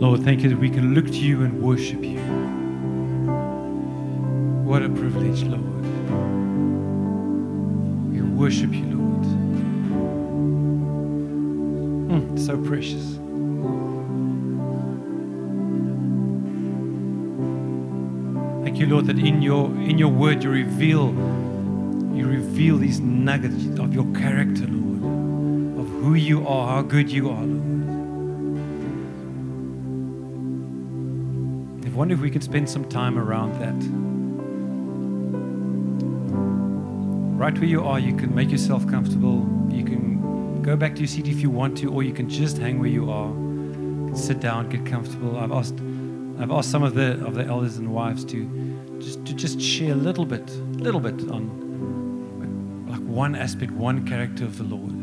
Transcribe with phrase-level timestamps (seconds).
[0.00, 2.20] Lord, thank you that we can look to you and worship you.
[4.62, 5.64] What a privilege, Lord.
[8.08, 9.24] We worship you, Lord.
[12.12, 13.16] Mm, so precious.
[18.62, 21.08] Thank you, Lord, that in your in your word you reveal
[22.14, 27.30] you reveal these nuggets of your character, Lord, of who you are, how good you
[27.30, 27.77] are, Lord.
[31.98, 33.74] Wonder if we can spend some time around that.
[37.36, 39.44] Right where you are, you can make yourself comfortable.
[39.68, 42.56] You can go back to your seat if you want to, or you can just
[42.58, 43.34] hang where you are.
[44.16, 45.36] Sit down, get comfortable.
[45.38, 45.74] I've asked,
[46.38, 48.48] I've asked some of the of the elders and wives to
[49.00, 54.44] just to just share a little bit, little bit on like one aspect, one character
[54.44, 54.97] of the Lord.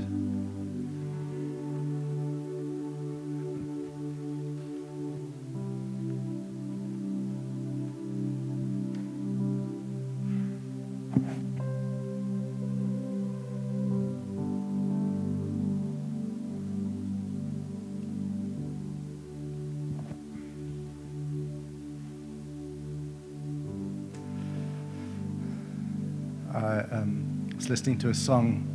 [26.55, 28.66] I um, was listening to a song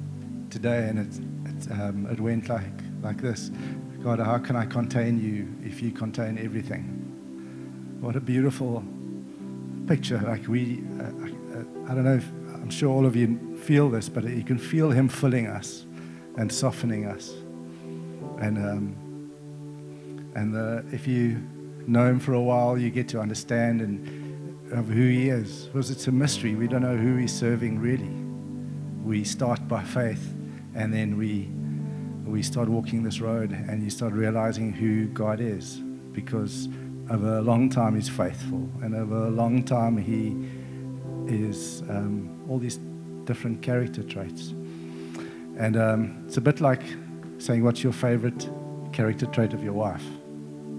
[0.51, 2.63] today, and it it, um, it went like
[3.03, 3.51] like this:
[4.03, 6.85] God, how can I contain you if you contain everything?
[8.01, 8.85] What a beautiful
[9.87, 10.19] picture!
[10.19, 11.10] Like we, uh,
[11.89, 14.91] I, don't know if I'm sure all of you feel this, but you can feel
[14.91, 15.87] Him filling us
[16.37, 17.33] and softening us,
[18.41, 18.97] and um,
[20.35, 21.43] and the, if you
[21.87, 24.21] know Him for a while, you get to understand and
[24.73, 26.55] of who he is because it's a mystery.
[26.55, 28.11] We don't know who he's serving really.
[29.05, 30.35] We start by faith
[30.75, 31.51] and then we
[32.25, 35.79] we start walking this road and you start realizing who God is
[36.13, 36.69] because
[37.11, 40.37] over a long time he's faithful and over a long time he
[41.31, 42.79] is um, all these
[43.25, 44.51] different character traits.
[45.59, 46.83] And um, it's a bit like
[47.39, 48.49] saying, "What's your favorite
[48.93, 50.05] character trait of your wife?"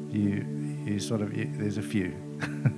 [0.10, 0.46] You
[0.86, 2.14] you sort of you, there's a few.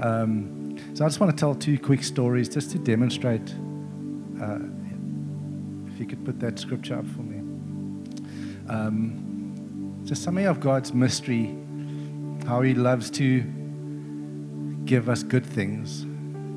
[0.00, 3.54] Um, so I just want to tell two quick stories just to demonstrate.
[4.40, 4.58] Uh,
[5.92, 7.38] if you could put that scripture up for me.
[8.68, 11.54] Um, just something of God's mystery,
[12.46, 13.42] how He loves to
[14.84, 16.06] give us good things,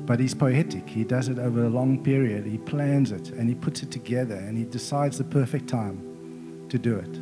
[0.06, 0.88] but He's poetic.
[0.88, 2.46] He does it over a long period.
[2.46, 6.78] He plans it and He puts it together and He decides the perfect time to
[6.78, 7.16] do it.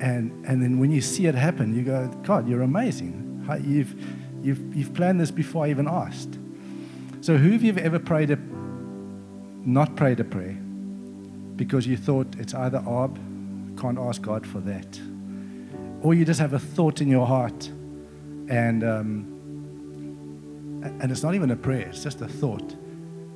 [0.00, 3.24] And, and then when you see it happen, you go, God, you're amazing.
[3.64, 3.94] You've,
[4.42, 6.38] You've, you've planned this before I even asked.
[7.20, 8.38] So, who of you ever prayed a,
[9.64, 10.56] not prayed a prayer
[11.56, 13.18] because you thought it's either Ab,
[13.78, 15.00] can't ask God for that,
[16.02, 17.68] or you just have a thought in your heart
[18.48, 19.37] and, um,
[20.82, 22.74] and it's not even a prayer, it's just a thought.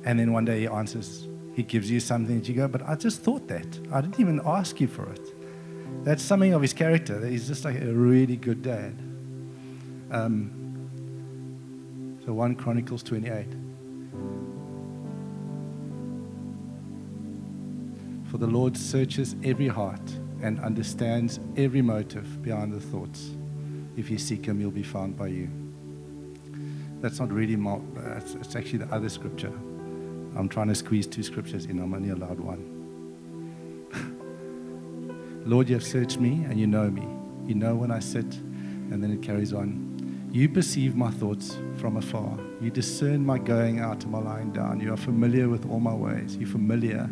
[0.05, 2.95] And then one day He answers, He gives you something that you go, but I
[2.95, 3.79] just thought that.
[3.91, 5.33] I didn't even ask you for it.
[6.03, 8.97] That's something of His character, that He's just like a really good dad.
[10.11, 10.51] Um,
[12.25, 13.45] so 1 Chronicles 28.
[18.29, 20.01] For the Lord searches every heart
[20.41, 23.31] and understands every motive behind the thoughts.
[23.95, 25.62] If you seek him, you'll be found by you.
[27.03, 27.79] That's not really, my,
[28.15, 29.51] it's, it's actually the other scripture.
[30.37, 32.63] I'm trying to squeeze two scriptures in, I'm only allowed one.
[35.45, 37.05] Lord, you have searched me and you know me.
[37.45, 40.29] You know when I sit, and then it carries on.
[40.31, 42.39] You perceive my thoughts from afar.
[42.61, 44.79] You discern my going out and my lying down.
[44.79, 46.37] You are familiar with all my ways.
[46.37, 47.09] You're familiar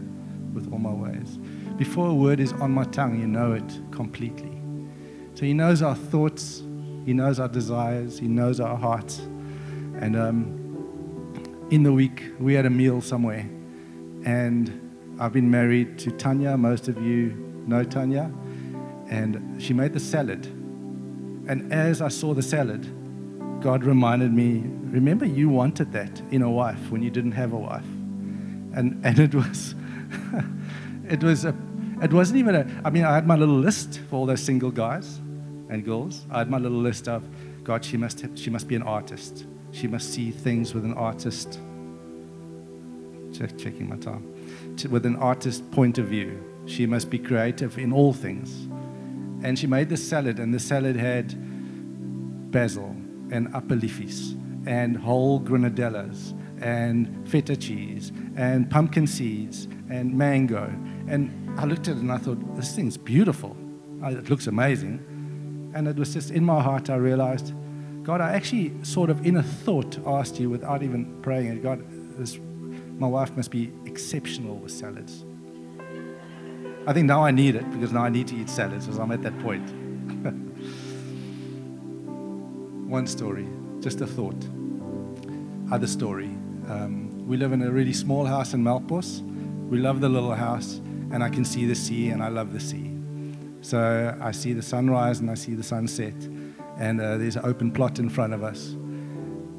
[0.53, 1.37] with all my ways.
[1.77, 4.57] Before a word is on my tongue, you know it completely.
[5.35, 6.63] So He knows our thoughts,
[7.05, 9.21] He knows our desires, He knows our hearts.
[10.01, 13.47] And um, in the week, we had a meal somewhere.
[14.25, 16.57] And I've been married to Tanya.
[16.57, 17.29] Most of you
[17.67, 18.31] know Tanya.
[19.09, 20.45] And she made the salad.
[21.47, 22.83] And as I saw the salad,
[23.61, 27.57] God reminded me, remember you wanted that in a wife when you didn't have a
[27.57, 27.85] wife.
[28.73, 29.75] And, and it was,
[31.07, 31.55] it was a,
[32.01, 34.71] it wasn't even a, I mean, I had my little list for all those single
[34.71, 35.19] guys
[35.69, 36.25] and girls.
[36.31, 37.23] I had my little list of,
[37.63, 39.45] God, she must, have, she must be an artist.
[39.71, 41.59] She must see things with an artist.
[43.33, 44.27] Check, checking my time.
[44.89, 46.43] With an artist point of view.
[46.65, 48.67] She must be creative in all things.
[49.43, 51.33] And she made the salad, and the salad had
[52.51, 52.95] basil
[53.31, 54.37] and apelifis
[54.67, 60.71] and whole granadillas and feta cheese and pumpkin seeds and mango.
[61.07, 63.57] And I looked at it and I thought, this thing's beautiful.
[64.03, 65.71] It looks amazing.
[65.73, 67.53] And it was just in my heart, I realized,
[68.03, 71.83] God, I actually sort of in a thought asked you without even praying it, God,
[72.17, 72.39] this,
[72.97, 75.23] my wife must be exceptional with salads.
[76.87, 79.11] I think now I need it because now I need to eat salads because I'm
[79.11, 79.69] at that point.
[82.89, 83.47] One story,
[83.81, 84.43] just a thought.
[85.71, 86.31] Other story.
[86.67, 89.21] Um, we live in a really small house in Melkbos.
[89.69, 90.81] We love the little house,
[91.11, 92.91] and I can see the sea, and I love the sea.
[93.61, 96.15] So I see the sunrise and I see the sunset,
[96.77, 98.69] and uh, there's an open plot in front of us.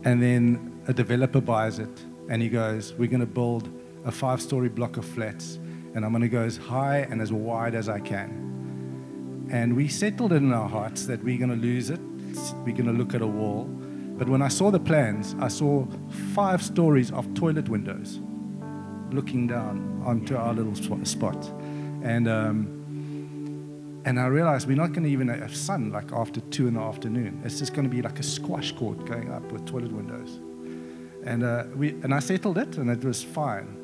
[0.05, 3.71] And then a developer buys it, and he goes, We're going to build
[4.05, 5.57] a five story block of flats,
[5.95, 9.49] and I'm going to go as high and as wide as I can.
[9.51, 12.01] And we settled it in our hearts that we're going to lose it,
[12.65, 13.65] we're going to look at a wall.
[13.65, 15.87] But when I saw the plans, I saw
[16.35, 18.21] five stories of toilet windows
[19.11, 20.75] looking down onto our little
[21.05, 21.37] spot.
[22.03, 22.82] And, um,
[24.05, 26.81] and I realized we're not going to even have sun like after two in the
[26.81, 27.41] afternoon.
[27.45, 30.41] It's just going to be like a squash court going up with toilet windows.
[31.25, 33.79] And, uh, we, and I settled it, and it was fine.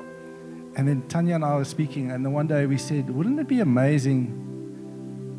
[0.75, 3.47] And then Tanya and I were speaking, and then one day we said, Wouldn't it
[3.47, 4.45] be amazing?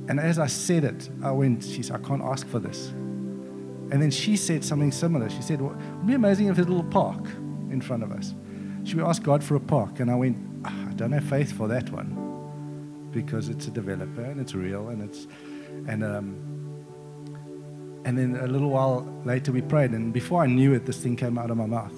[0.08, 2.88] And as I said it, I went, She said, I can't ask for this.
[2.88, 5.28] And then she said something similar.
[5.28, 7.26] She said, well, It'd be amazing if there's a little park
[7.70, 8.34] in front of us.
[8.84, 10.00] Should we ask God for a park?
[10.00, 12.29] And I went, ah, I don't have faith for that one
[13.12, 15.26] because it's a developer and it's real and it's,
[15.88, 16.36] and, um,
[18.04, 21.16] and then a little while later we prayed, and before I knew it, this thing
[21.16, 21.94] came out of my mouth.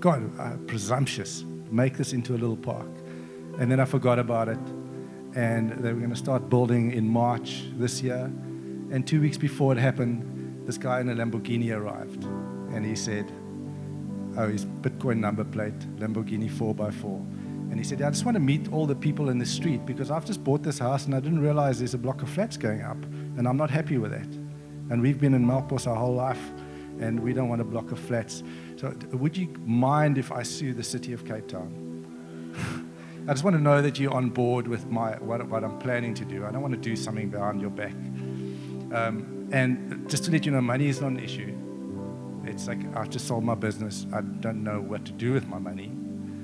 [0.00, 2.88] God, uh, presumptuous, make this into a little park.
[3.58, 4.58] And then I forgot about it,
[5.34, 8.30] and they were going to start building in March this year.
[8.90, 13.30] And two weeks before it happened, this guy in a Lamborghini arrived, and he said,
[14.36, 17.24] Oh, his Bitcoin number plate, Lamborghini 4x4.
[17.70, 20.10] And he said, I just want to meet all the people in the street because
[20.10, 22.82] I've just bought this house and I didn't realize there's a block of flats going
[22.82, 23.02] up,
[23.36, 24.28] and I'm not happy with that.
[24.90, 26.52] And we've been in Melkbos our whole life,
[27.00, 28.42] and we don't want a block of flats.
[28.76, 31.80] So, would you mind if I sue the city of Cape Town?
[33.28, 36.12] I just want to know that you're on board with my, what, what I'm planning
[36.14, 36.44] to do.
[36.44, 37.94] I don't want to do something behind your back.
[38.92, 41.56] Um, and just to let you know, money is not an issue.
[42.44, 44.06] It's like I've just sold my business.
[44.12, 45.90] I don't know what to do with my money.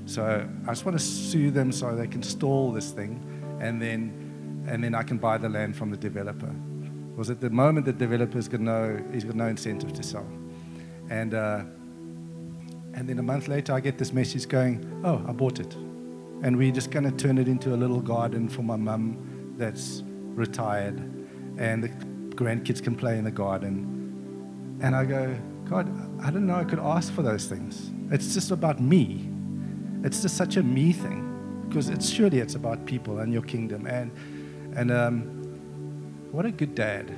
[0.06, 3.22] So I just want to sue them so they can stall this thing,
[3.60, 6.52] and then, and then I can buy the land from the developer.
[7.10, 10.26] Because at the moment, the developer's got no, he's got no incentive to sell.
[11.10, 11.64] And, uh,
[12.94, 15.74] and then a month later, I get this message going, oh, I bought it.
[16.42, 20.02] And we're just going to turn it into a little garden for my mum that's
[20.34, 20.98] retired.
[21.58, 21.88] And the
[22.34, 24.78] grandkids can play in the garden.
[24.80, 25.36] And I go,
[25.68, 25.88] God,
[26.22, 27.90] I didn't know I could ask for those things.
[28.10, 29.29] It's just about me.
[30.02, 31.26] It's just such a me thing.
[31.68, 33.86] Because it's surely it's about people and your kingdom.
[33.86, 34.10] And,
[34.76, 35.22] and um,
[36.32, 37.10] what a good dad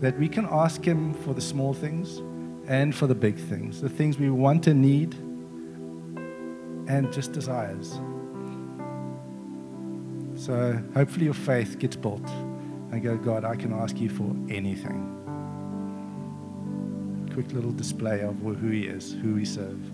[0.00, 2.20] that we can ask him for the small things
[2.66, 5.14] and for the big things, the things we want and need,
[6.88, 8.00] and just desires.
[10.34, 12.26] So hopefully your faith gets built
[12.90, 15.08] and go, God, I can ask you for anything.
[17.32, 19.91] Quick little display of who he is, who we serve.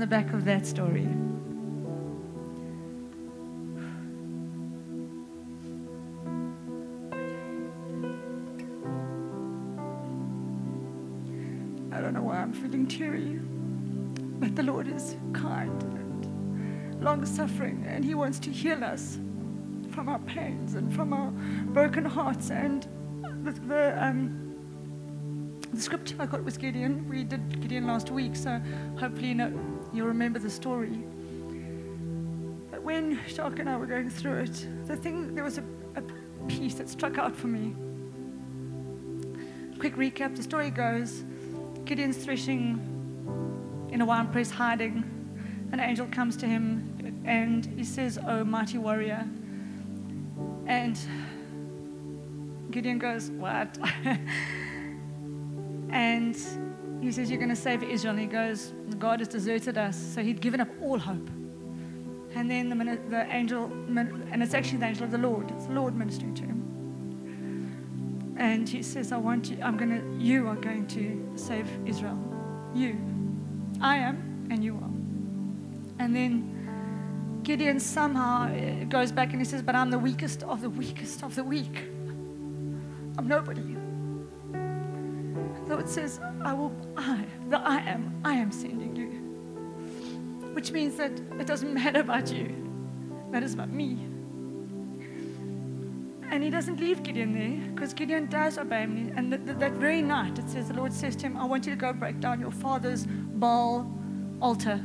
[0.00, 1.06] The back of that story,
[11.92, 13.40] I don't know why I'm feeling teary,
[14.40, 19.18] but the Lord is kind and long suffering, and He wants to heal us
[19.90, 21.30] from our pains and from our
[21.74, 22.50] broken hearts.
[22.50, 22.88] And
[23.44, 24.50] the, the, um,
[25.74, 27.06] the scripture I got was Gideon.
[27.06, 28.62] We did Gideon last week, so
[28.98, 31.02] hopefully you know, you'll remember the story.
[32.70, 35.64] But when Shark and I were going through it, the thing there was a,
[35.96, 36.02] a
[36.46, 37.74] piece that struck out for me.
[39.78, 41.24] Quick recap: the story goes.
[41.84, 42.78] Gideon's threshing
[43.90, 45.04] in a wine press, hiding.
[45.72, 49.26] An angel comes to him and he says, Oh, mighty warrior.
[50.66, 50.98] And
[52.70, 53.78] Gideon goes, What?
[55.90, 56.36] and
[57.00, 58.12] he says, You're going to save Israel.
[58.12, 59.96] And he goes, God has deserted us.
[59.96, 61.28] So he'd given up all hope.
[62.34, 65.72] And then the, the angel, and it's actually the angel of the Lord, it's the
[65.72, 66.60] Lord ministering to him.
[68.38, 72.18] And he says, I want you, I'm going to, you are going to save Israel.
[72.74, 72.96] You.
[73.80, 76.04] I am, and you are.
[76.04, 80.62] And then Gideon somehow uh, goes back and he says, But I'm the weakest of
[80.62, 81.84] the weakest of the weak.
[83.18, 83.76] I'm nobody.
[85.80, 89.08] It says, I will, I, the I am, I am sending you.
[90.52, 92.54] Which means that it doesn't matter about you.
[93.30, 93.98] matters about me.
[96.30, 99.12] And he doesn't leave Gideon there because Gideon does obey him.
[99.16, 101.64] And th- th- that very night, it says, the Lord says to him, I want
[101.66, 103.90] you to go break down your father's Baal
[104.42, 104.84] altar.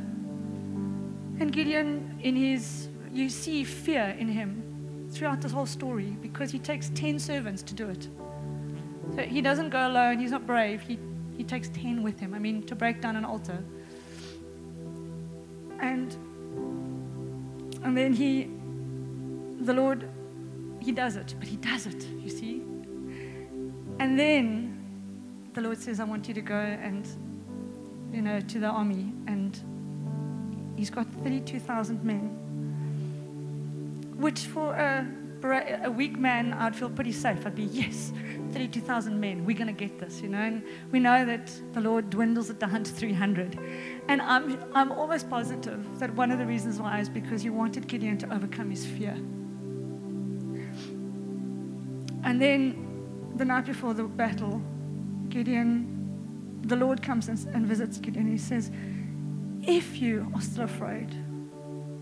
[1.38, 6.58] And Gideon, in his, you see fear in him throughout this whole story because he
[6.58, 8.08] takes 10 servants to do it.
[9.16, 10.98] So he doesn't go alone, he's not brave, he,
[11.36, 12.34] he takes 10 with him.
[12.34, 13.64] I mean, to break down an altar.
[15.80, 16.14] And,
[17.82, 18.50] and then he,
[19.64, 20.08] the Lord
[20.86, 22.62] he does it, but he does it, you see.
[23.98, 24.84] And then
[25.52, 27.04] the Lord says, I want you to go and,
[28.12, 29.12] you know, to the army.
[29.26, 29.58] And
[30.76, 32.28] he's got 32,000 men,
[34.16, 35.04] which for a,
[35.44, 37.46] a weak man, I'd feel pretty safe.
[37.46, 38.12] I'd be, yes,
[38.52, 40.38] 32,000 men, we're going to get this, you know.
[40.38, 43.58] And we know that the Lord dwindles it down to 300.
[44.08, 47.86] And I'm, I'm almost positive that one of the reasons why is because he wanted
[47.86, 49.12] Gideon to overcome his fear.
[52.24, 54.60] And then the night before the battle,
[55.28, 58.26] Gideon, the Lord comes and, and visits Gideon.
[58.26, 58.70] He says,
[59.62, 61.14] If you are still afraid,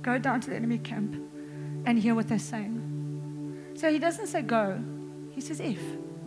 [0.02, 1.16] go down to the enemy camp
[1.84, 2.83] and hear what they're saying.
[3.74, 4.82] So he doesn't say go,
[5.30, 5.80] he says if.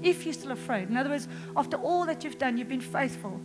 [0.03, 0.89] If you're still afraid.
[0.89, 3.41] In other words, after all that you've done, you've been faithful.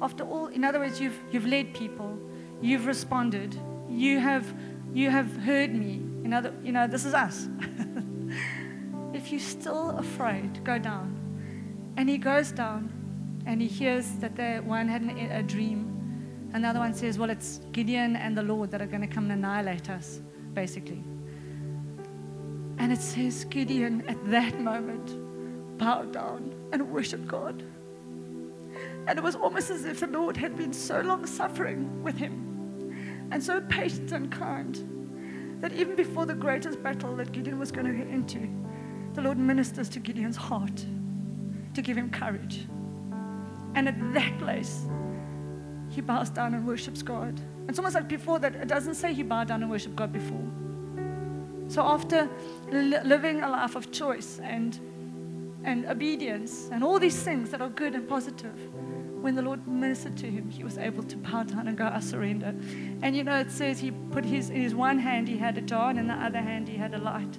[0.00, 2.16] After all, in other words, you've, you've led people,
[2.60, 4.46] you've responded, you have,
[4.92, 6.02] you have heard me.
[6.24, 7.48] In other, you know, this is us.
[9.12, 11.16] if you're still afraid, go down.
[11.96, 12.92] And he goes down
[13.46, 16.50] and he hears that the one had an, a dream.
[16.52, 19.44] Another one says, Well, it's Gideon and the Lord that are going to come and
[19.44, 20.20] annihilate us,
[20.54, 21.02] basically.
[22.78, 27.62] And it says, Gideon at that moment bowed down and worshiped God.
[29.06, 33.28] And it was almost as if the Lord had been so long suffering with him
[33.30, 37.86] and so patient and kind that even before the greatest battle that Gideon was going
[37.86, 38.48] to get into,
[39.14, 40.84] the Lord ministers to Gideon's heart
[41.74, 42.66] to give him courage.
[43.74, 44.86] And at that place,
[45.88, 47.40] he bows down and worships God.
[47.68, 50.46] It's almost like before that, it doesn't say he bowed down and worshiped God before.
[51.68, 52.28] So after
[52.70, 54.78] li- living a life of choice and,
[55.64, 58.58] and obedience and all these things that are good and positive,
[59.20, 62.00] when the Lord ministered to him, he was able to bow down and go, I
[62.00, 62.54] surrender.
[63.02, 65.60] And you know, it says he put his, in his one hand he had a
[65.60, 67.38] jar and in the other hand he had a light.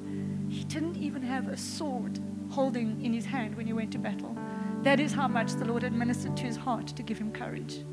[0.49, 2.19] He didn't even have a sword
[2.49, 4.35] holding in his hand when he went to battle.
[4.83, 7.83] That is how much the Lord had ministered to his heart to give him courage.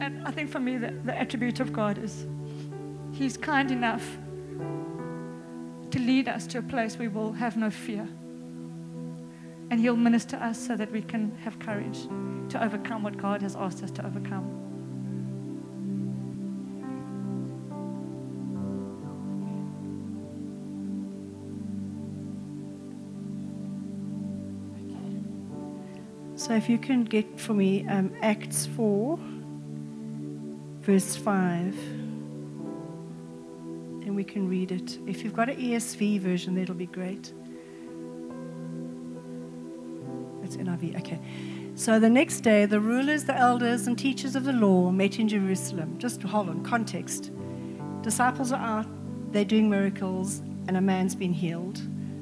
[0.00, 2.26] And I think for me, the, the attribute of God is
[3.12, 4.18] He's kind enough
[5.90, 8.08] to lead us to a place where we'll have no fear.
[9.70, 12.02] And He'll minister us so that we can have courage
[12.50, 14.66] to overcome what God has asked us to overcome.
[26.36, 29.18] So if you can get for me um, Acts 4,
[30.82, 31.95] verse 5, and
[34.16, 34.98] we can read it.
[35.06, 37.32] If you've got an ESV version, that'll be great.
[40.42, 41.20] It's NIV, okay.
[41.74, 45.28] So the next day, the rulers, the elders, and teachers of the law met in
[45.28, 45.98] Jerusalem.
[45.98, 47.30] Just hold on, context.
[48.00, 48.86] Disciples are out,
[49.32, 51.80] they're doing miracles, and a man's been healed.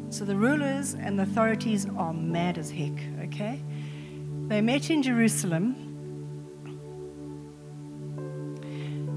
[0.09, 3.63] So the rulers and the authorities are mad as heck, okay?
[4.49, 5.84] They met in Jerusalem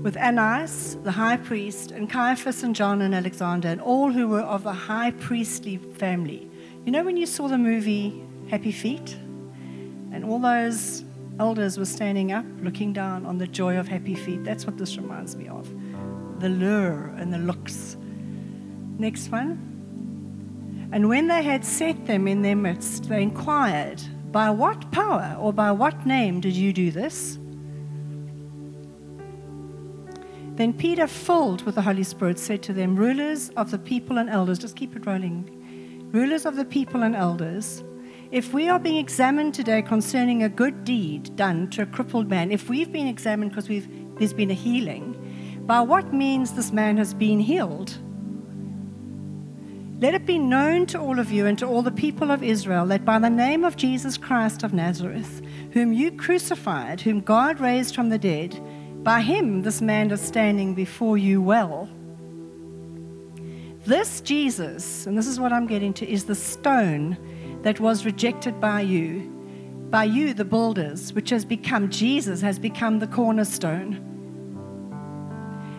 [0.07, 4.39] with Annas, the high priest, and Caiaphas and John and Alexander, and all who were
[4.39, 6.49] of the high priestly family.
[6.85, 9.17] You know when you saw the movie Happy Feet?
[10.13, 11.03] And all those
[11.41, 14.45] elders were standing up, looking down on the joy of Happy Feet.
[14.45, 15.69] That's what this reminds me of
[16.39, 17.97] the lure and the looks.
[18.97, 20.89] Next one.
[20.93, 25.51] And when they had set them in their midst, they inquired, By what power or
[25.51, 27.39] by what name did you do this?
[30.57, 34.27] Then Peter, filled with the Holy Spirit, said to them, Rulers of the people and
[34.27, 36.09] elders, just keep it rolling.
[36.11, 37.83] Rulers of the people and elders,
[38.31, 42.51] if we are being examined today concerning a good deed done to a crippled man,
[42.51, 47.13] if we've been examined because there's been a healing, by what means this man has
[47.13, 47.95] been healed?
[49.99, 52.87] Let it be known to all of you and to all the people of Israel
[52.87, 55.41] that by the name of Jesus Christ of Nazareth,
[55.73, 58.59] whom you crucified, whom God raised from the dead,
[59.07, 61.87] by him this man is standing before you well.
[63.85, 67.15] This Jesus, and this is what I'm getting to, is the stone
[67.61, 69.21] that was rejected by you,
[69.89, 73.93] by you, the builders, which has become Jesus, has become the cornerstone.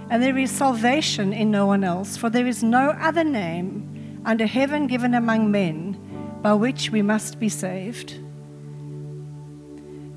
[0.09, 4.47] And there is salvation in no one else, for there is no other name under
[4.47, 8.21] heaven given among men by which we must be saved.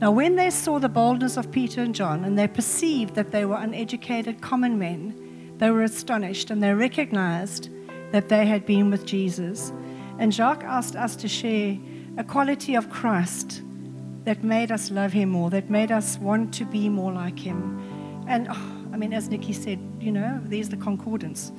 [0.01, 3.45] Now, when they saw the boldness of Peter and John, and they perceived that they
[3.45, 7.69] were uneducated common men, they were astonished and they recognized
[8.11, 9.71] that they had been with Jesus.
[10.17, 11.77] And Jacques asked us to share
[12.17, 13.61] a quality of Christ
[14.23, 17.79] that made us love him more, that made us want to be more like him.
[18.27, 21.51] And oh, I mean, as Nikki said, you know, there's the concordance.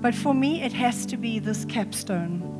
[0.00, 2.50] But for me, it has to be this capstone.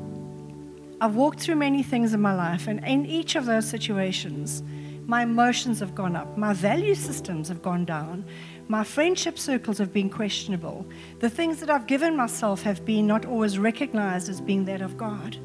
[1.01, 4.63] I've walked through many things in my life, and in each of those situations,
[5.07, 8.25] my emotions have gone up, my value systems have gone down,
[8.69, 10.87] my friendship circles have been questionable.
[11.21, 14.97] The things that I've given myself have been not always recognized as being that of
[14.97, 15.37] God.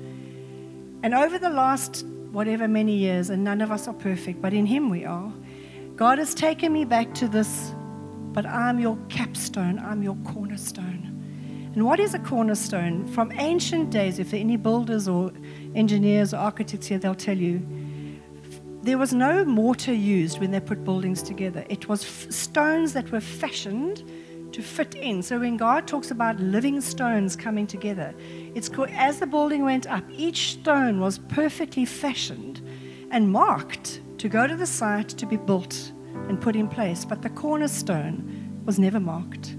[1.03, 4.65] And over the last whatever many years, and none of us are perfect, but in
[4.65, 5.31] Him we are,
[5.95, 7.73] God has taken me back to this
[8.31, 11.71] but I'm your capstone, I'm your cornerstone.
[11.73, 13.07] And what is a cornerstone?
[13.07, 15.31] From ancient days, if there are any builders or
[15.75, 17.65] engineers or architects here, they'll tell you
[18.89, 21.63] there was no mortar used when they put buildings together.
[21.69, 24.03] It was f- stones that were fashioned
[24.51, 25.21] to fit in.
[25.21, 28.15] So when God talks about living stones coming together,
[28.55, 32.67] it's called, as the building went up, each stone was perfectly fashioned
[33.11, 35.91] and marked to go to the site to be built
[36.27, 39.55] and put in place, but the cornerstone was never marked.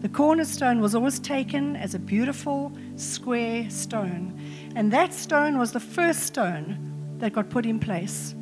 [0.00, 4.36] The cornerstone was always taken as a beautiful square stone,
[4.74, 8.34] and that stone was the first stone that got put in place.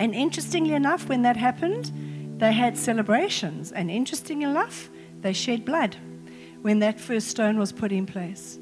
[0.00, 1.92] And interestingly enough, when that happened,
[2.38, 4.90] they had celebrations, and interestingly enough,
[5.20, 5.96] they shed blood
[6.62, 8.58] when that first stone was put in place.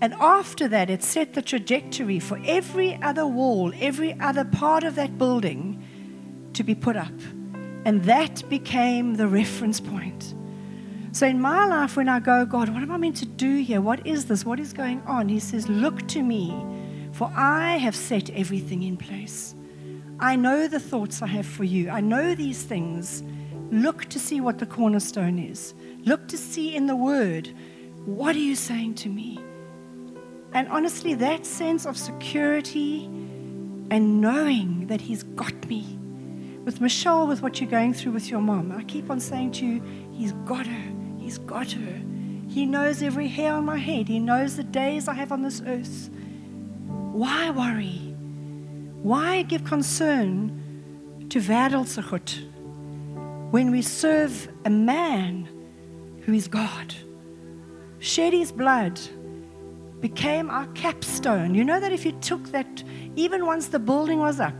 [0.00, 4.96] And after that, it set the trajectory for every other wall, every other part of
[4.96, 5.82] that building
[6.54, 7.12] to be put up.
[7.84, 10.34] And that became the reference point.
[11.12, 13.80] So in my life, when I go, God, what am I meant to do here?
[13.80, 14.44] What is this?
[14.44, 15.28] What is going on?
[15.28, 16.52] He says, Look to me,
[17.12, 19.54] for I have set everything in place.
[20.22, 21.90] I know the thoughts I have for you.
[21.90, 23.24] I know these things.
[23.72, 25.74] Look to see what the cornerstone is.
[26.04, 27.52] Look to see in the word,
[28.04, 29.40] what are you saying to me?
[30.52, 33.06] And honestly, that sense of security
[33.90, 35.98] and knowing that He's got me
[36.64, 39.66] with Michelle, with what you're going through with your mom, I keep on saying to
[39.66, 39.82] you,
[40.12, 40.92] He's got her.
[41.18, 42.00] He's got her.
[42.46, 44.06] He knows every hair on my head.
[44.06, 46.10] He knows the days I have on this earth.
[46.86, 48.11] Why worry?
[49.02, 52.00] Why give concern to Wêreldse
[53.50, 55.48] when we serve a man
[56.24, 56.94] who is God?
[57.98, 59.00] Shed his blood,
[60.00, 61.52] became our capstone.
[61.54, 62.84] You know that if you took that,
[63.16, 64.54] even once the building was up,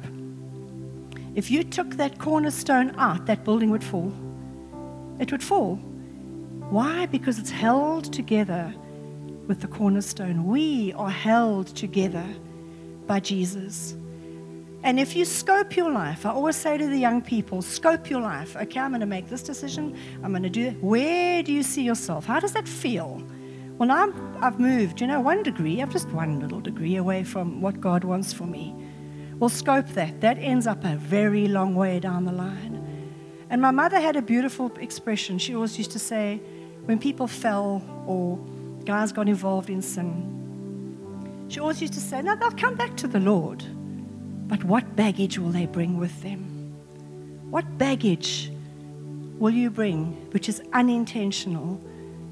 [1.37, 4.12] if you took that cornerstone out, that building would fall.
[5.20, 5.76] It would fall.
[6.68, 7.07] Why?
[7.07, 8.74] Because it's held together
[9.46, 10.46] with the cornerstone.
[10.46, 12.26] We are held together
[13.07, 13.96] by Jesus.
[14.85, 18.21] And if you scope your life, I always say to the young people, scope your
[18.21, 18.57] life.
[18.57, 19.97] Okay, I'm going to make this decision.
[20.25, 20.83] I'm going to do it.
[20.83, 22.27] Where do you see yourself?
[22.27, 23.23] How does that feel?
[23.79, 25.81] Well, now I've moved, you know, one degree.
[25.81, 28.75] I've just one little degree away from what God wants for me.
[29.38, 30.21] Well, scope that.
[30.21, 32.79] That ends up a very long way down the line.
[33.51, 35.38] And my mother had a beautiful expression.
[35.38, 36.40] She always used to say,
[36.87, 38.38] when people fell or
[38.85, 43.07] guys got involved in sin, she always used to say, No, they'll come back to
[43.07, 43.62] the Lord.
[44.52, 46.74] But what baggage will they bring with them?
[47.50, 48.52] What baggage
[49.38, 51.80] will you bring which is unintentional?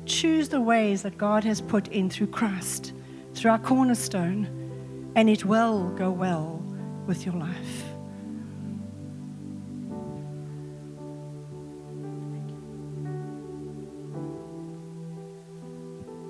[0.04, 2.92] Choose the ways that God has put in through Christ,
[3.32, 6.62] through our cornerstone, and it will go well
[7.06, 7.84] with your life.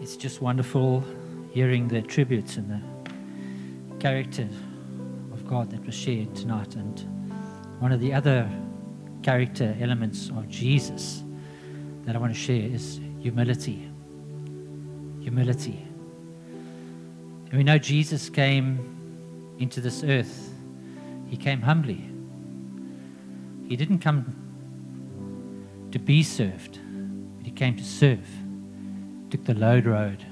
[0.00, 1.02] It's just wonderful
[1.50, 4.48] hearing the tributes and the character
[5.50, 6.76] God that was shared tonight.
[6.76, 6.98] And
[7.80, 8.48] one of the other
[9.22, 11.22] character elements of Jesus
[12.04, 13.90] that I want to share is humility.
[15.20, 15.86] Humility.
[17.50, 20.50] And we know Jesus came into this earth
[21.30, 22.10] he came humbly.
[23.68, 24.34] He didn't come
[25.92, 26.80] to be served,
[27.36, 28.28] but he came to serve.
[29.30, 30.26] Took the load road.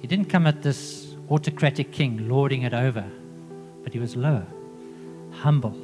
[0.00, 3.04] He didn't come at this autocratic king lording it over,
[3.82, 4.42] but he was low,
[5.32, 5.76] humble.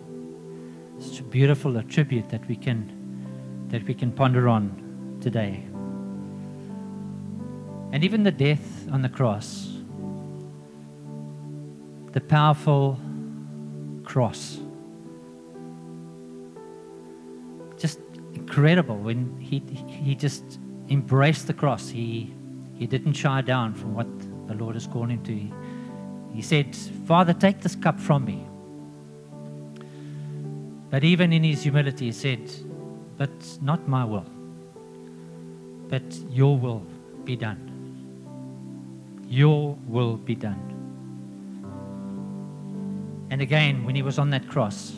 [0.99, 3.01] Such a beautiful attribute that we can
[3.69, 5.65] that we can ponder on today.
[7.93, 9.75] And even the death on the cross
[12.15, 12.97] the powerful
[14.05, 14.61] cross.
[17.77, 17.99] Just
[18.35, 21.89] incredible when he, he just embraced the cross.
[21.89, 22.33] He,
[22.77, 24.14] he didn't shy down from what
[24.47, 25.33] the Lord has called him to.
[25.33, 25.53] He,
[26.35, 26.75] he said,
[27.07, 28.45] Father, take this cup from me.
[30.91, 32.51] But even in his humility, he said,
[33.17, 33.31] But
[33.61, 34.27] not my will,
[35.89, 36.87] but your will
[37.25, 37.71] be done.
[39.29, 40.71] Your will be done.
[43.31, 44.93] And again, when he was on that cross,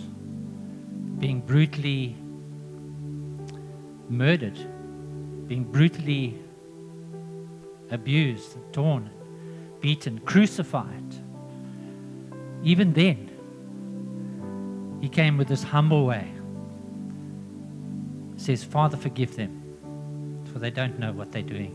[1.18, 2.16] being brutally
[4.08, 4.58] murdered,
[5.48, 6.38] being brutally
[7.90, 9.08] abused, torn,
[9.86, 11.14] beaten, crucified,
[12.64, 13.30] even then,
[15.00, 16.28] he came with this humble way.
[18.36, 21.70] Says, Father, forgive them, for they don't know what they're doing.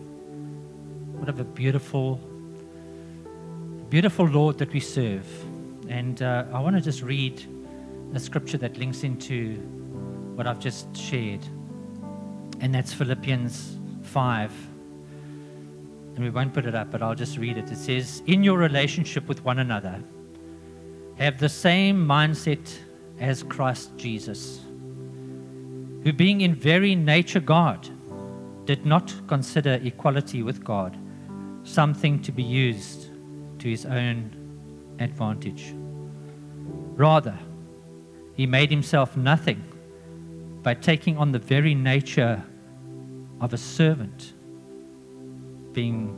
[1.20, 2.20] What a beautiful,
[3.90, 5.26] beautiful Lord that we serve.
[5.88, 7.42] And uh, I want to just read
[8.14, 9.56] a scripture that links into
[10.36, 11.46] what I've just shared.
[12.60, 14.71] And that's Philippians 5.
[16.22, 17.72] And we won't put it up, but I'll just read it.
[17.72, 20.04] It says, In your relationship with one another,
[21.16, 22.60] have the same mindset
[23.20, 24.62] as Christ Jesus,
[26.04, 27.90] who, being in very nature God,
[28.66, 30.96] did not consider equality with God
[31.64, 33.10] something to be used
[33.58, 34.30] to his own
[35.00, 35.74] advantage.
[36.96, 37.36] Rather,
[38.36, 39.64] he made himself nothing
[40.62, 42.44] by taking on the very nature
[43.40, 44.34] of a servant,
[45.74, 46.18] being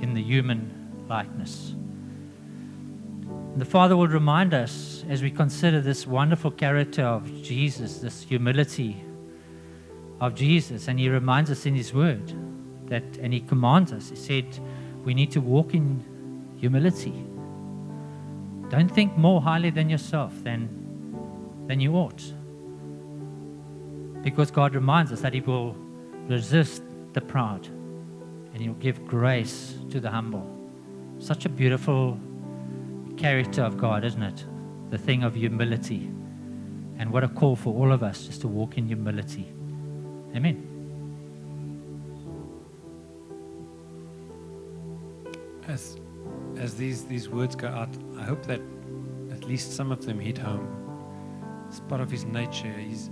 [0.00, 1.74] in the human likeness.
[3.56, 9.02] The Father will remind us as we consider this wonderful character of Jesus, this humility
[10.20, 12.32] of Jesus, and He reminds us in His Word
[12.88, 14.58] that, and He commands us, He said,
[15.04, 16.04] we need to walk in
[16.58, 17.14] humility.
[18.68, 20.68] Don't think more highly than yourself than,
[21.66, 22.22] than you ought.
[24.22, 25.76] Because God reminds us that He will
[26.28, 27.68] resist the proud
[28.56, 30.50] and He'll give grace to the humble.
[31.18, 32.18] Such a beautiful
[33.18, 34.46] character of God, isn't it?
[34.88, 36.10] The thing of humility.
[36.98, 39.52] And what a call for all of us just to walk in humility.
[40.34, 40.56] Amen.
[45.68, 45.98] As,
[46.56, 48.62] as these, these words go out, I hope that
[49.32, 50.66] at least some of them hit home.
[51.68, 52.72] It's part of his nature.
[52.72, 53.10] He's,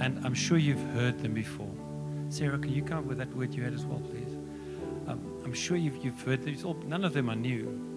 [0.00, 1.70] and I'm sure you've heard them before.
[2.28, 4.29] Sarah, can you come up with that word you had as well, please?
[5.50, 6.64] I'm sure you've, you've heard these.
[6.64, 7.90] All, none of them are new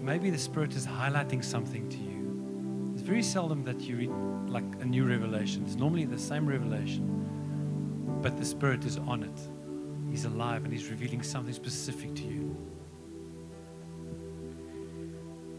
[0.00, 2.90] maybe the Spirit is highlighting something to you.
[2.94, 4.10] It's very seldom that you read
[4.50, 5.62] like a new revelation.
[5.64, 10.10] It's normally the same revelation, but the Spirit is on it.
[10.10, 12.56] He's alive and He's revealing something specific to you.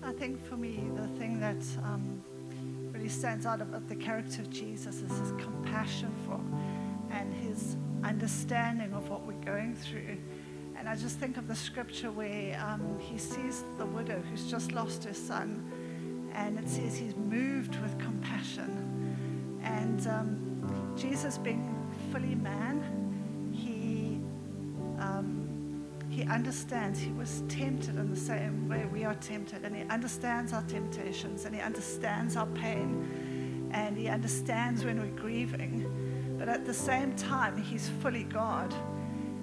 [0.03, 2.21] I think for me, the thing that um,
[2.91, 6.41] really stands out about the character of Jesus is his compassion for
[7.15, 10.17] and his understanding of what we're going through.
[10.81, 14.71] And I just think of the scripture where um, he sees the widow who's just
[14.71, 15.63] lost her son,
[16.33, 19.15] and it says he's moved with compassion.
[19.61, 22.81] And um, Jesus, being fully man,
[23.53, 24.19] he
[24.99, 26.99] um, he understands.
[26.99, 31.45] He was tempted in the same way we are tempted, and he understands our temptations,
[31.45, 35.85] and he understands our pain, and he understands when we're grieving.
[36.39, 38.73] But at the same time, he's fully God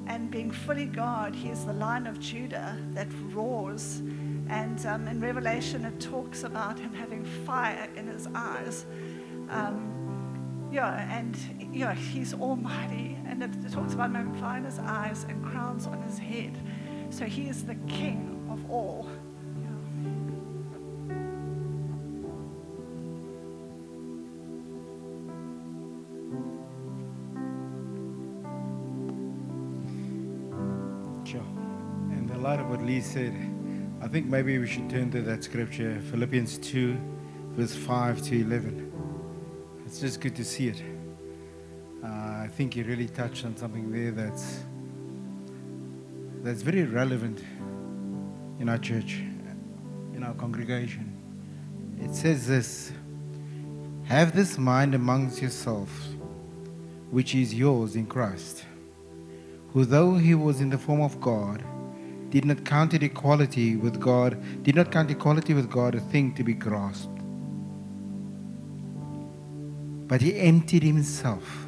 [0.08, 4.02] and being fully God, he is the lion of Judah that roars.
[4.48, 8.86] And um, in Revelation, it talks about him having fire in his eyes.
[9.50, 11.36] Um, yeah, and
[11.72, 13.18] yeah, he's almighty.
[13.26, 16.18] And it, it talks about him having fire in his eyes and crowns on his
[16.18, 16.56] head.
[17.10, 19.08] So he is the king of all.
[32.88, 33.34] Lee said,
[34.00, 36.96] I think maybe we should turn to that scripture, Philippians 2,
[37.50, 39.82] verse 5 to 11.
[39.84, 40.82] It's just good to see it.
[42.02, 44.60] Uh, I think he really touched on something there that's
[46.42, 47.44] that's very relevant
[48.58, 49.20] in our church,
[50.14, 51.12] in our congregation.
[52.00, 52.90] It says this
[54.04, 55.92] Have this mind amongst yourselves,
[57.10, 58.64] which is yours in Christ,
[59.74, 61.62] who, though he was in the form of God,
[62.30, 66.34] did not count it equality with God, did not count equality with God a thing
[66.34, 67.08] to be grasped.
[70.06, 71.66] But he emptied himself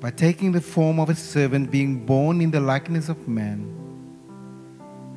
[0.00, 3.72] by taking the form of a servant, being born in the likeness of man.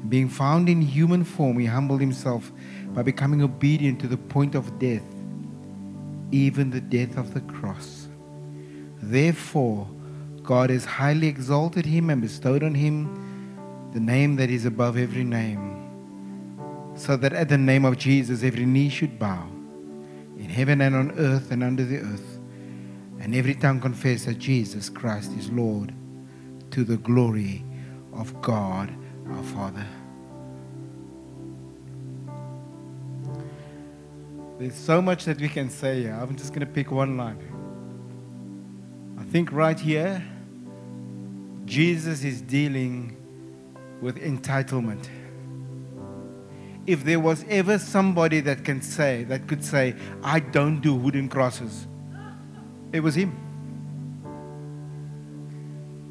[0.07, 2.51] Being found in human form, he humbled himself
[2.93, 5.03] by becoming obedient to the point of death,
[6.31, 8.07] even the death of the cross.
[9.01, 9.88] Therefore,
[10.41, 13.28] God has highly exalted him and bestowed on him
[13.93, 15.75] the name that is above every name,
[16.95, 19.47] so that at the name of Jesus every knee should bow,
[20.38, 22.39] in heaven and on earth and under the earth,
[23.19, 25.93] and every tongue confess that Jesus Christ is Lord,
[26.71, 27.65] to the glory
[28.13, 28.93] of God
[29.28, 29.86] our Father.
[34.60, 36.19] There's so much that we can say here.
[36.19, 37.38] I'm just going to pick one line.
[39.17, 40.23] I think right here,
[41.65, 43.15] Jesus is dealing
[44.01, 45.07] with entitlement.
[46.85, 51.29] If there was ever somebody that can say, that could say, I don't do wooden
[51.29, 51.88] crosses,
[52.91, 53.38] it was him.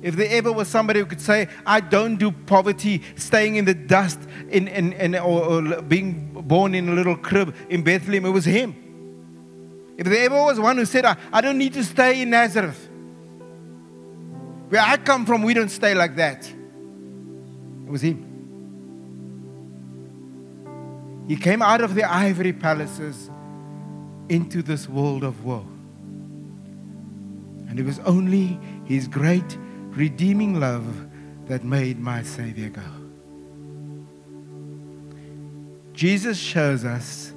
[0.00, 3.74] If there ever was somebody who could say, I don't do poverty, staying in the
[3.74, 8.30] dust, in, in, in, or, or being born in a little crib in Bethlehem, it
[8.30, 8.76] was him.
[9.96, 12.88] If there ever was one who said, I, I don't need to stay in Nazareth,
[14.68, 16.48] where I come from, we don't stay like that,
[17.88, 18.22] it was him.
[21.26, 23.30] He came out of the ivory palaces
[24.28, 25.66] into this world of woe.
[27.70, 29.56] And it was only his great
[29.90, 31.06] redeeming love
[31.46, 32.82] that made my Savior go.
[35.94, 37.32] Jesus shows us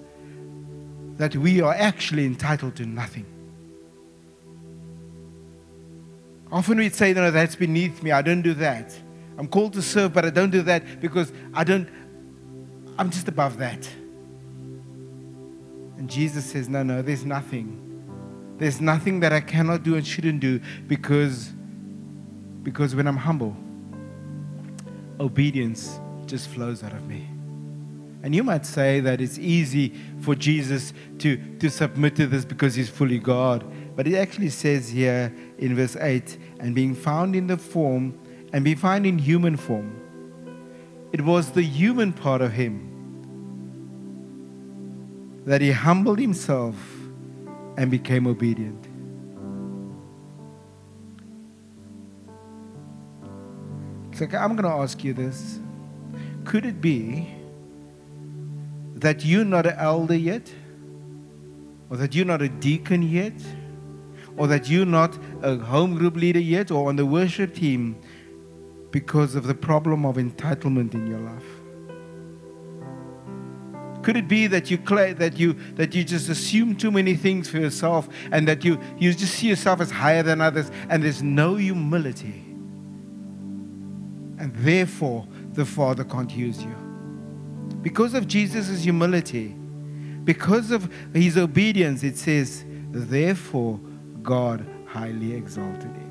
[1.15, 3.25] that we are actually entitled to nothing.
[6.51, 8.11] Often we'd say, no, that's beneath me.
[8.11, 8.93] I don't do that.
[9.37, 11.87] I'm called to serve, but I don't do that because I don't,
[12.97, 13.89] I'm just above that.
[15.97, 17.77] And Jesus says, no, no, there's nothing.
[18.57, 21.51] There's nothing that I cannot do and shouldn't do because,
[22.63, 23.55] because when I'm humble,
[25.19, 27.27] obedience just flows out of me.
[28.23, 32.75] And you might say that it's easy for Jesus to, to submit to this because
[32.75, 33.65] he's fully God.
[33.95, 38.17] But it actually says here in verse 8, and being found in the form,
[38.53, 39.97] and being found in human form,
[41.11, 42.87] it was the human part of him
[45.45, 46.75] that he humbled himself
[47.77, 48.87] and became obedient.
[54.13, 55.59] So I'm going to ask you this.
[56.43, 57.27] Could it be
[58.95, 60.51] that you're not an elder yet?
[61.89, 63.33] Or that you're not a deacon yet?
[64.37, 67.99] Or that you're not a home group leader yet or on the worship team
[68.91, 71.43] because of the problem of entitlement in your life?
[74.03, 77.57] Could it be that you that you that you just assume too many things for
[77.59, 81.55] yourself and that you you just see yourself as higher than others and there's no
[81.55, 82.43] humility?
[84.39, 86.75] And therefore the Father can't use you.
[87.83, 89.55] Because of Jesus' humility,
[90.23, 93.79] because of his obedience, it says, therefore
[94.21, 96.10] God highly exalted him.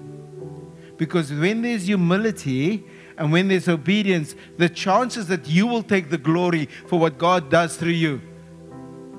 [1.01, 2.85] Because when there's humility,
[3.17, 7.49] and when there's obedience, the chances that you will take the glory for what God
[7.49, 8.21] does through you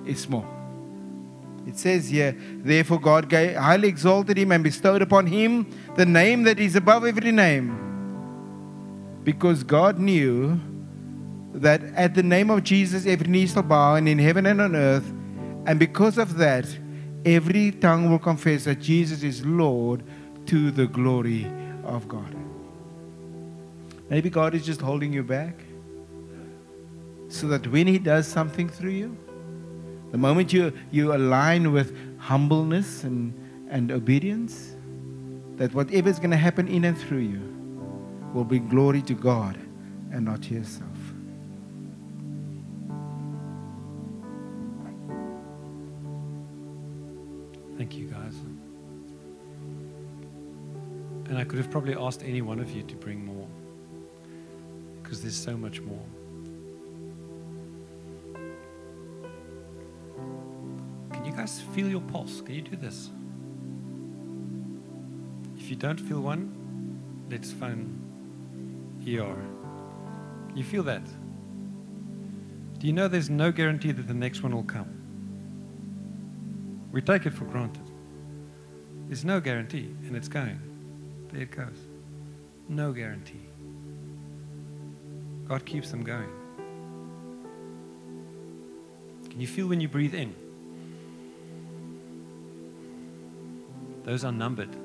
[0.05, 0.45] is small.
[1.65, 6.59] It says here, therefore God highly exalted him and bestowed upon him the name that
[6.59, 7.75] is above every name.
[9.23, 10.59] Because God knew
[11.53, 14.75] that at the name of Jesus every knee shall bow and in heaven and on
[14.75, 15.11] earth.
[15.65, 16.67] And because of that,
[17.25, 20.03] every tongue will confess that Jesus is Lord
[20.45, 21.51] to the glory
[21.83, 22.35] of God.
[24.09, 25.55] Maybe God is just holding you back
[27.29, 29.17] so that when He does something through you,
[30.11, 33.33] the moment you, you align with humbleness and,
[33.69, 34.75] and obedience,
[35.55, 37.41] that whatever is going to happen in and through you
[38.33, 39.57] will bring glory to God
[40.11, 40.90] and not to yourself.
[51.31, 53.47] And I could have probably asked any one of you to bring more
[55.01, 56.03] because there's so much more.
[61.13, 62.41] Can you guys feel your pulse?
[62.41, 63.11] Can you do this?
[65.57, 66.53] If you don't feel one,
[67.29, 67.97] let's phone
[69.07, 69.37] ER.
[70.53, 71.05] You feel that?
[72.77, 74.89] Do you know there's no guarantee that the next one will come?
[76.91, 77.89] We take it for granted.
[79.07, 80.70] There's no guarantee, and it's going.
[81.31, 81.87] There it goes.
[82.67, 83.47] No guarantee.
[85.47, 86.29] God keeps them going.
[89.29, 90.35] Can you feel when you breathe in?
[94.03, 94.75] Those are numbered.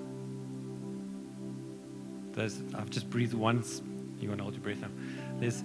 [2.32, 3.82] Those I've just breathed once.
[4.20, 4.90] You want to hold your breath now?
[5.38, 5.64] There's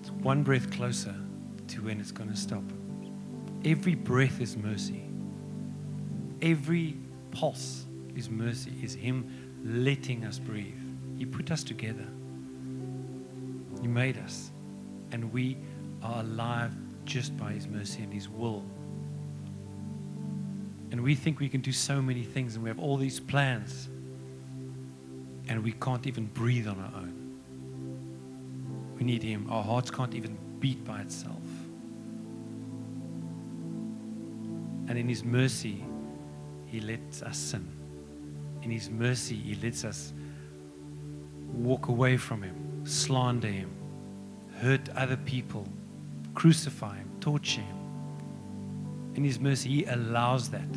[0.00, 1.14] it's one breath closer
[1.68, 2.62] to when it's going to stop.
[3.64, 5.02] Every breath is mercy.
[6.42, 6.96] Every
[7.30, 9.28] pulse, His mercy, is Him
[9.64, 10.78] letting us breathe.
[11.18, 12.06] He put us together.
[13.80, 14.50] He made us.
[15.12, 15.56] And we
[16.02, 16.72] are alive
[17.04, 18.64] just by His mercy and His will.
[20.90, 23.88] And we think we can do so many things and we have all these plans.
[25.48, 27.14] And we can't even breathe on our own.
[28.96, 29.50] We need Him.
[29.50, 31.42] Our hearts can't even beat by itself.
[34.86, 35.84] And in His mercy,
[36.66, 37.73] He lets us sin.
[38.64, 40.14] In His mercy, He lets us
[41.52, 43.70] walk away from Him, slander Him,
[44.60, 45.68] hurt other people,
[46.34, 47.76] crucify Him, torture Him.
[49.14, 50.68] In His mercy, He allows that.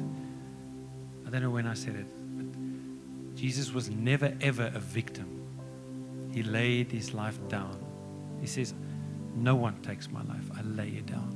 [1.25, 5.41] I don't know when I said it, but Jesus was never, ever a victim.
[6.33, 7.77] He laid His life down.
[8.41, 8.73] He says,
[9.33, 11.33] No one takes my life, I lay it down.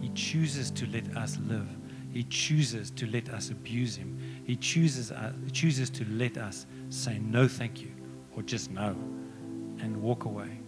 [0.00, 1.68] He chooses to let us live.
[2.12, 4.18] He chooses to let us abuse him.
[4.44, 7.90] He chooses, uh, chooses to let us say no thank you
[8.36, 8.90] or just no
[9.80, 10.58] and walk away.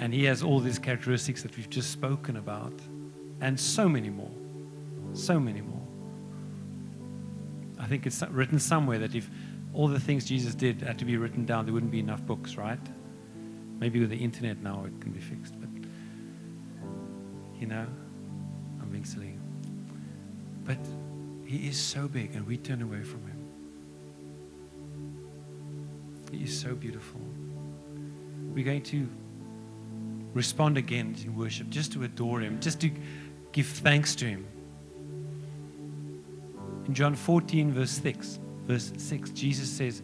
[0.00, 2.72] And he has all these characteristics that we've just spoken about
[3.40, 4.30] and so many more.
[5.12, 5.80] So many more.
[7.78, 9.30] I think it's written somewhere that if
[9.72, 12.56] all the things Jesus did had to be written down, there wouldn't be enough books,
[12.56, 12.80] right?
[13.78, 15.68] Maybe with the internet now it can be fixed, but
[17.60, 17.86] you know,
[18.80, 19.36] I'm being silly.
[20.64, 20.78] But
[21.44, 23.34] he is so big and we turn away from him.
[26.32, 27.20] He is so beautiful.
[28.52, 29.08] We're going to
[30.32, 32.90] respond again in worship, just to adore him, just to
[33.52, 34.46] give thanks to him.
[36.86, 40.02] In John 14, verse 6, verse 6, Jesus says,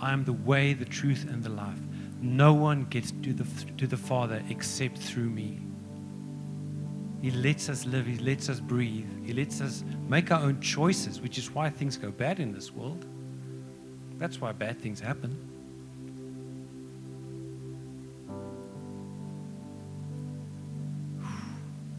[0.00, 1.78] I am the way, the truth, and the life.
[2.20, 3.46] No one gets to the,
[3.78, 5.60] to the Father except through me.
[7.20, 11.20] He lets us live, He lets us breathe, He lets us make our own choices,
[11.20, 13.04] which is why things go bad in this world.
[14.18, 15.36] That's why bad things happen.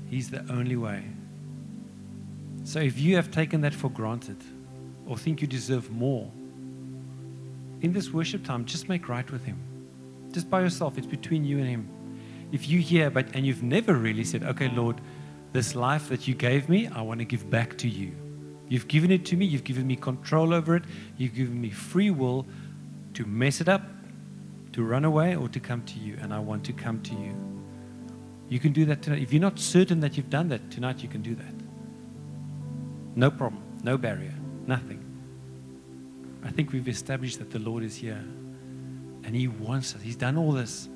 [0.10, 1.04] He's the only way.
[2.64, 4.38] So if you have taken that for granted
[5.06, 6.32] or think you deserve more,
[7.82, 9.58] in this worship time, just make right with Him.
[10.32, 11.90] Just by yourself, it's between you and Him.
[12.52, 15.00] If you hear, but and you've never really said, okay, Lord,
[15.54, 18.12] this life that you gave me, I want to give back to you.
[18.68, 20.84] You've given it to me, you've given me control over it,
[21.18, 22.46] you've given me free will
[23.16, 23.82] to mess it up,
[24.74, 27.36] to run away, or to come to you, and I want to come to you.
[28.48, 29.22] You can do that tonight.
[29.22, 31.54] If you're not certain that you've done that tonight, you can do that.
[33.16, 34.34] No problem, no barrier,
[34.68, 35.04] nothing.
[36.44, 38.24] I think we've established that the Lord is here
[39.24, 40.02] and He wants us.
[40.02, 40.90] He's done all this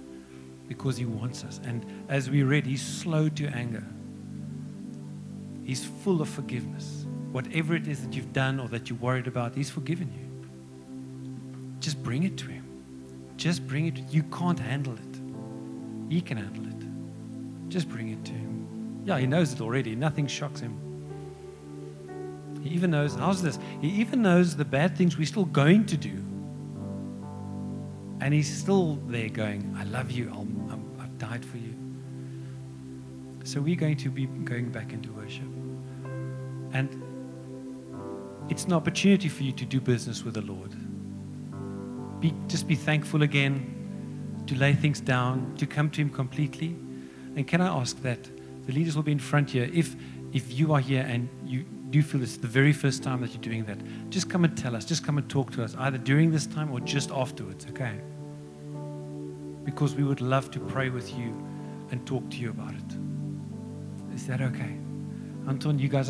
[0.67, 1.59] because He wants us.
[1.65, 3.83] And as we read, He's slow to anger,
[5.63, 7.05] He's full of forgiveness.
[7.31, 10.29] Whatever it is that you've done or that you're worried about, He's forgiven you.
[11.79, 12.65] Just bring it to Him.
[13.37, 13.99] Just bring it.
[14.09, 16.11] You can't handle it.
[16.13, 17.69] He can handle it.
[17.69, 19.03] Just bring it to Him.
[19.05, 19.95] Yeah, He knows it already.
[19.95, 20.79] Nothing shocks Him.
[22.63, 23.59] He even knows, how's this?
[23.81, 26.23] He even knows the bad things we're still going to do.
[28.21, 30.31] And he's still there going, I love you.
[30.31, 31.62] i have died for you.
[33.53, 35.45] So we're going to be going back into worship.
[36.73, 36.89] And
[38.49, 40.71] it's an opportunity for you to do business with the Lord.
[42.19, 46.75] Be, just be thankful again, to lay things down, to come to Him completely.
[47.35, 48.27] And can I ask that
[48.65, 49.69] the leaders will be in front here?
[49.71, 49.95] If,
[50.33, 53.41] if you are here and you, do feel it's the very first time that you're
[53.43, 53.77] doing that,
[54.09, 54.83] just come and tell us.
[54.83, 57.99] Just come and talk to us, either during this time or just afterwards, okay?
[59.63, 61.35] Because we would love to pray with you
[61.91, 62.82] and talk to you about it.
[64.13, 64.77] Is that okay?
[65.47, 66.01] Anton, you guys